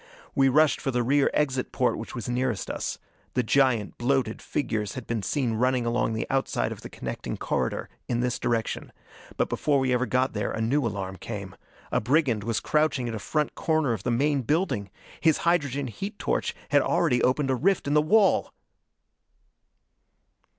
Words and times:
We 0.33 0.49
rushed 0.49 0.81
for 0.81 0.89
the 0.89 1.03
rear 1.03 1.29
exit 1.31 1.71
porte 1.71 1.95
which 1.95 2.15
was 2.15 2.27
nearest 2.27 2.71
us. 2.71 2.97
The 3.35 3.43
giant 3.43 3.99
bloated 3.99 4.41
figures 4.41 4.95
had 4.95 5.05
been 5.05 5.21
seen 5.21 5.53
running 5.53 5.85
along 5.85 6.13
the 6.13 6.25
outside 6.27 6.71
of 6.71 6.81
the 6.81 6.89
connecting 6.89 7.37
corridor, 7.37 7.87
in 8.07 8.19
this 8.19 8.39
direction. 8.39 8.91
But 9.37 9.47
before 9.47 9.77
we 9.77 9.93
ever 9.93 10.07
got 10.07 10.33
there, 10.33 10.49
a 10.49 10.59
new 10.59 10.83
alarm 10.87 11.17
came. 11.17 11.55
A 11.91 12.01
brigand 12.01 12.43
was 12.43 12.59
crouching 12.59 13.07
at 13.09 13.13
a 13.13 13.19
front 13.19 13.53
corner 13.53 13.93
of 13.93 14.01
the 14.01 14.09
main 14.09 14.41
building! 14.41 14.89
His 15.19 15.37
hydrogen 15.45 15.85
heat 15.85 16.17
torch 16.17 16.55
had 16.71 16.81
already 16.81 17.21
opened 17.21 17.51
a 17.51 17.55
rift 17.55 17.85
in 17.85 17.93
the 17.93 18.01
wall! 18.01 18.55